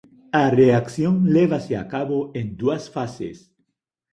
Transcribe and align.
A 0.41 0.43
reacción 0.59 1.15
lévase 1.35 1.73
a 1.83 1.85
cabo 1.93 2.19
en 2.39 2.47
dúas 2.61 2.83
fases. 2.95 3.37